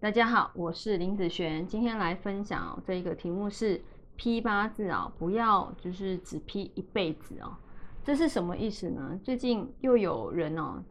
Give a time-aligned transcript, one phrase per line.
[0.00, 3.78] 大家好，我是林子璇，今天来分享这一个题目是
[4.16, 7.52] 批八字啊，不要就是只批一辈子哦。
[8.02, 9.20] 这是什么意思呢？
[9.22, 10.82] 最近又有人哦，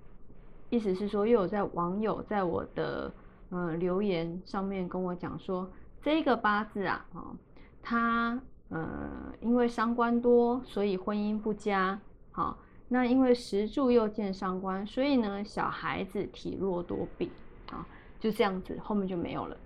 [0.70, 3.12] 意思是说又有在网友在我的
[3.50, 5.68] 呃留言上面跟我讲说，
[6.04, 7.36] 这个八字啊，哦，
[7.82, 8.40] 他
[8.70, 12.00] 呃因为伤官多，所以婚姻不佳。
[12.32, 17.28] 好，那因为石柱又见伤官，所以呢小孩子体弱多病。
[17.72, 17.84] 啊。
[18.20, 19.58] 就这样子，后面就没有了。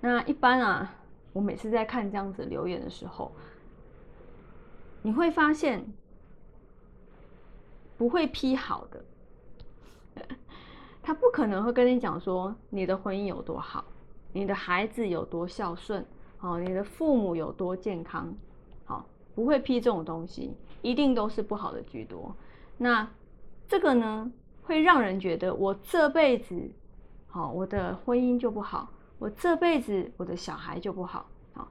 [0.00, 0.92] 那一般啊，
[1.32, 3.30] 我每次在看这样子留言的时候，
[5.00, 5.86] 你会发现
[7.96, 9.04] 不会批好的，
[11.00, 13.84] 他不可能会跟你讲说你的婚姻有多好，
[14.32, 16.04] 你的孩子有多孝顺，
[16.40, 18.34] 哦，你的父母有多健康，
[18.84, 22.34] 好，不会批这种东西，一定都是不好的居多。
[22.76, 23.08] 那
[23.68, 24.32] 这个呢，
[24.64, 26.68] 会让人觉得我这辈子。
[27.34, 31.24] 好，我的婚姻就不好，我这辈子我的小孩就不好。
[31.54, 31.66] 好，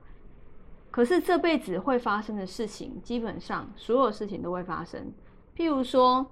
[0.90, 5.14] 可是这辈子会发生的事情，基本上所有事情都会发生。
[5.56, 6.26] 譬如说，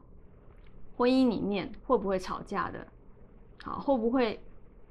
[0.98, 2.88] 婚姻里面会不会吵架的？
[3.64, 4.44] 好，会不会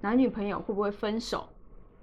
[0.02, 1.48] 男女朋友会不会分手？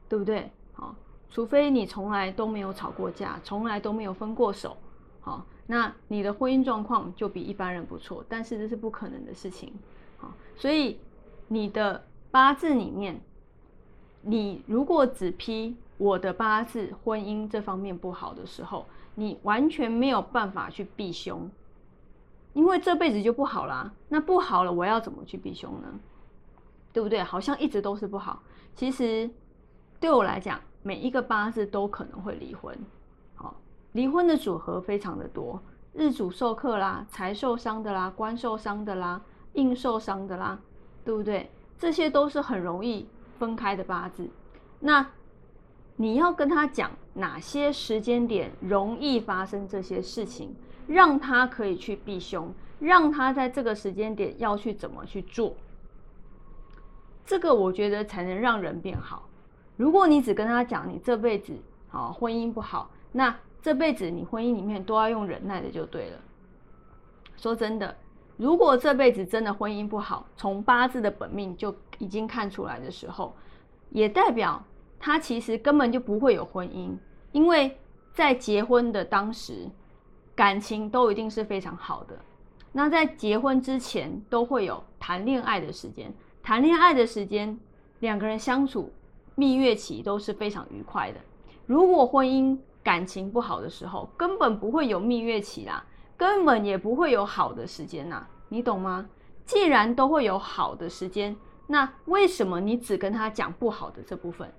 [0.09, 0.52] 对不对？
[0.73, 0.94] 好，
[1.30, 4.75] 除非你从来都没有吵过架，从来都没有分过手。
[5.22, 8.25] 好，那你的婚姻状况就比一般人不错。
[8.27, 9.72] 但是这是不可能的事情。
[10.17, 10.99] 好，所以
[11.47, 12.03] 你的。
[12.36, 13.22] 八字里面，
[14.22, 21.50] 你如果只批我的八字婚姻这方面不好的时候，你完全没有办法去避凶，
[22.52, 23.89] 因为这辈子就不好啦。
[24.09, 25.88] 那不好了，我要怎么去避凶呢？
[26.92, 27.23] 对不对？
[27.23, 28.44] 好像一直都是不好。
[28.75, 29.30] 其实
[30.02, 32.77] 对我来讲，每一个八字都可能会离婚。
[33.36, 33.55] 好，
[33.94, 35.58] 离婚的组合非常的多，
[35.94, 39.22] 日主受克啦，财受伤的啦，官受伤的啦，
[39.53, 40.59] 印受伤的啦，
[41.05, 41.49] 对不对？
[41.77, 44.30] 这些都是很容易分开的八字，
[44.80, 45.05] 那
[45.97, 50.55] 你要跟他讲哪些时间点容易发生这些事情，
[50.87, 55.55] 让他可以去避凶，让他在这个时间点要去怎么去做，
[57.25, 59.27] 这个我觉得才能让人变好。
[59.75, 61.53] 如果你只跟他讲你这辈子
[61.89, 66.19] 好婚姻不好，那这辈子你婚姻里面都要用忍耐的就对了。
[67.35, 67.95] 说真的。
[68.37, 73.33] 如果这辈子真的婚姻不好，从八字的本命就已经看出来的时候，
[73.91, 74.61] 也代表
[74.99, 76.95] 他其实根本就不会有婚姻，
[77.31, 77.77] 因为
[78.13, 79.69] 在结婚的当时，
[80.35, 82.17] 感情都一定是非常好的。
[82.73, 86.13] 那在结婚之前都会有谈恋爱的时间，
[86.43, 87.57] 谈恋爱的时间，
[87.99, 88.91] 两个人相处
[89.35, 91.19] 蜜月期都是非常愉快的。
[91.65, 95.81] 如果婚姻感情不好的时候，根本不会有蜜月期啦。
[96.17, 99.09] 根本也不会有好的时间呐，你懂吗？
[99.45, 101.36] 既然都会有好的时间，
[101.67, 104.52] 那为什么你只跟他讲不好的这部分？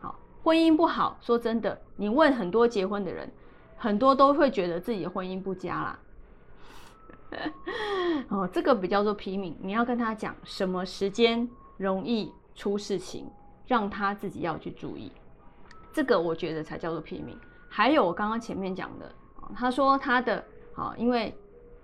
[0.00, 3.30] 好，婚姻不好，说真的，你问很多结婚的人，
[3.76, 5.98] 很多都会觉得自己婚姻不佳啦。
[8.30, 13.30] 哦，这个比较做批命，你要跟他讲什么时间容易出事情，
[13.66, 15.12] 让他自己要去注意。
[15.92, 17.38] 这个我觉得才叫做批命。
[17.68, 19.14] 还有我刚刚前面讲的，
[19.54, 20.42] 他说他的。
[20.78, 21.36] 好，因为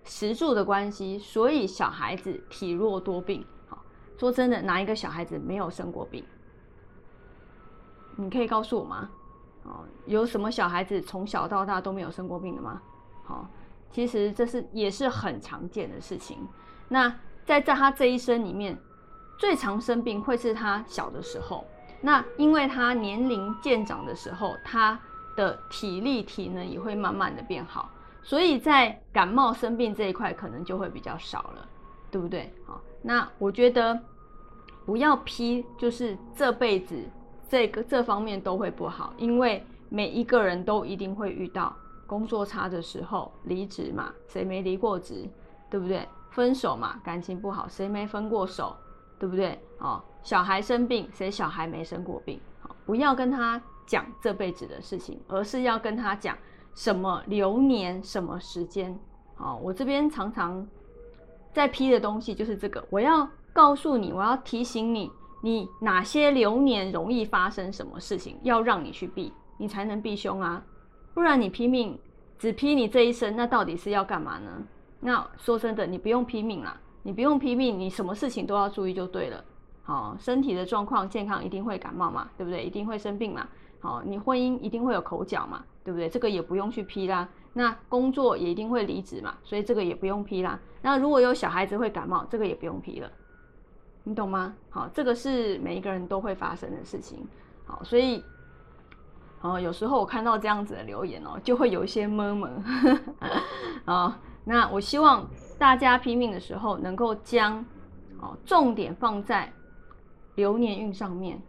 [0.05, 3.45] 食住的关系，所以小孩子体弱多病。
[3.67, 3.85] 好，
[4.17, 6.25] 说真的，哪一个小孩子没有生过病？
[8.15, 9.11] 你可以告诉我吗？
[9.65, 12.81] 哦，有什么小孩子从小到大都没有生过病的吗？
[13.25, 13.49] 好，
[13.91, 16.39] 其实这是也是很常见的事情。
[16.89, 17.09] 那
[17.45, 18.79] 在在他这一生里面，
[19.37, 21.67] 最常生病会是他小的时候。
[22.01, 24.97] 那因为他年龄渐长的时候，他
[25.37, 27.91] 的体力体能也会慢慢的变好。
[28.25, 31.69] 所以在感冒生病这一块，可能就会比较少了，
[32.11, 32.51] 对不对？
[32.67, 34.01] 好，那我觉得
[34.87, 36.99] 不要批，就是这辈子
[37.47, 41.77] 这个这方面都会不好，因为每一个人都一定会遇到
[42.07, 45.29] 工作差的时候，离职嘛，谁没离过职，
[45.71, 46.09] 对不对？
[46.31, 48.75] 分手嘛，感情不好，谁没分过手，
[49.19, 49.61] 对不对？
[49.79, 52.41] 哦，小孩生病，谁小孩没生过病？
[52.63, 56.35] 好，不要跟他讲这辈子的事情，而是要跟他讲。
[56.75, 58.03] 什么流年？
[58.03, 58.99] 什么时间？
[59.37, 60.67] 好，我这边常常
[61.53, 62.85] 在批的东西就是这个。
[62.91, 65.11] 我要告诉你，我要提醒你，
[65.43, 70.63] 你哪些流年容易发生什么事情，要让你去避，你才能避凶啊。
[71.13, 71.99] 不然你拼命
[72.39, 74.51] 只批你这一生，那到底是要干嘛呢？
[75.01, 79.45] 那说真的，你不用拼命啦，你不用拼命，你什么事情都要注意就对了。
[79.85, 82.65] 好，身体的状况健康一定会感冒嘛，对不对？
[82.65, 83.47] 一定会生病嘛。
[83.81, 86.09] 好，你婚姻一定会有口角嘛，对不对？
[86.09, 87.29] 这个也不用去批啦。
[87.53, 90.59] 那工作也一定会离职嘛，所以这个也不用批啦。
[90.83, 93.09] 那如果有小孩子会感冒，这个也不用批了。
[94.03, 94.55] 你懂吗？
[94.71, 97.25] 好，这个是每一个人都会发生的事情。
[97.65, 98.23] 好，所以，
[99.41, 102.51] 哦，有时候我看到这样子的留言哦，就会有一些闷闷。
[103.85, 105.27] 啊， 那我希望
[105.59, 107.65] 大家拼命的时候，能够将
[108.21, 109.51] 哦重点放在
[110.35, 111.41] 流年运上面。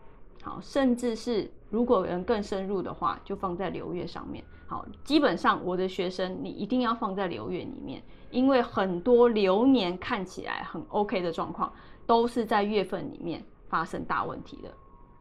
[0.45, 4.44] 好，甚至是如果人更深入的话，就放在流月上面。
[4.68, 8.00] 好，基本上我的学生，你一定要放在流月里面，
[8.30, 11.74] 因为很多流年看起来很 OK 的状况，
[12.06, 14.71] 都是在月份里面发生大问题的。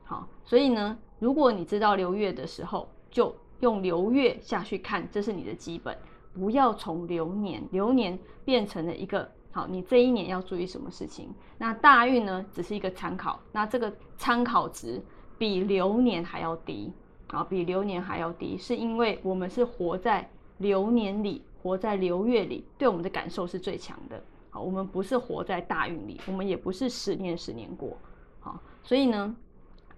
[0.05, 5.97] 好，所以呢，如果你知道流月的时候，就用流月下去看，这是你的基本，
[6.35, 9.27] 不要从流年，流年变成了一个。
[9.55, 11.33] 好，你这一年要注意什么事情？
[11.57, 13.39] 那大运呢，只是一个参考。
[13.53, 15.01] 那这个参考值
[15.39, 16.93] 比流年还要低，
[17.29, 20.29] 啊，比流年还要低，是因为我们是活在
[20.59, 24.21] 流年里，活在流月里，对我们的感受是最强的。
[24.51, 27.97] 好，我们不是活在大运里，我们也不是十年十年过。
[28.41, 29.37] 好，所以呢，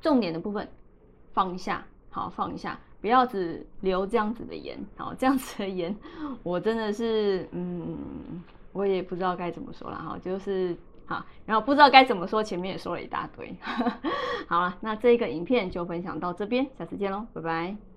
[0.02, 0.68] 重点的部分
[1.32, 4.78] 放一下，好，放一下，不要只留这样子的言。
[4.98, 5.96] 好，这样子的言，
[6.42, 7.96] 我真的是，嗯。
[8.76, 10.76] 我也不知道该怎么说了哈，就是
[11.06, 13.56] 好，然后不知道该怎么说，前面也说了一大堆。
[14.46, 17.95] 好了，那这个影片就分享到这边，下次见喽，拜拜。